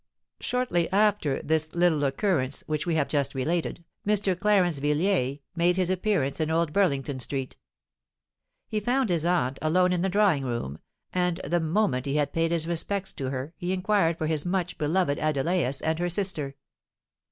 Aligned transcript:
Shortly 0.39 0.91
after 0.91 1.43
this 1.43 1.75
little 1.75 2.03
occurrence 2.03 2.63
which 2.65 2.87
we 2.87 2.95
have 2.95 3.07
just 3.07 3.35
related, 3.35 3.83
Mr. 4.03 4.35
Clarence 4.35 4.79
Villiers 4.79 5.37
made 5.55 5.77
his 5.77 5.91
appearance 5.91 6.39
in 6.39 6.49
Old 6.49 6.73
Burlington 6.73 7.19
Street. 7.19 7.55
He 8.67 8.79
found 8.79 9.11
his 9.11 9.27
aunt 9.27 9.59
alone 9.61 9.93
in 9.93 10.01
the 10.01 10.09
drawing 10.09 10.43
room; 10.43 10.79
and, 11.13 11.39
the 11.43 11.59
moment 11.59 12.07
he 12.07 12.15
had 12.15 12.33
paid 12.33 12.49
his 12.49 12.67
respects 12.67 13.13
to 13.13 13.29
her, 13.29 13.53
he 13.57 13.71
inquired 13.73 14.17
for 14.17 14.25
his 14.25 14.43
much 14.43 14.79
beloved 14.79 15.19
Adelais 15.19 15.73
and 15.83 15.99
her 15.99 16.09
sister. 16.09 16.55